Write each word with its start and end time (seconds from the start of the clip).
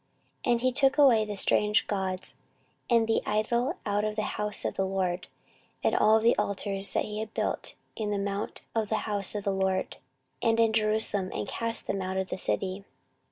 14:033:015 0.45 0.51
And 0.51 0.61
he 0.61 0.71
took 0.71 0.97
away 0.97 1.25
the 1.25 1.35
strange 1.37 1.85
gods, 1.85 2.35
and 2.89 3.05
the 3.07 3.21
idol 3.23 3.75
out 3.85 4.03
of 4.03 4.15
the 4.15 4.23
house 4.33 4.65
of 4.65 4.73
the 4.75 4.83
LORD, 4.87 5.27
and 5.83 5.95
all 5.95 6.19
the 6.19 6.35
altars 6.39 6.91
that 6.93 7.05
he 7.05 7.19
had 7.19 7.35
built 7.35 7.75
in 7.95 8.09
the 8.09 8.17
mount 8.17 8.61
of 8.73 8.89
the 8.89 9.05
house 9.05 9.35
of 9.35 9.43
the 9.43 9.53
LORD, 9.53 9.97
and 10.41 10.59
in 10.59 10.73
Jerusalem, 10.73 11.29
and 11.31 11.47
cast 11.47 11.85
them 11.85 12.01
out 12.01 12.17
of 12.17 12.29
the 12.29 12.35
city. 12.37 12.83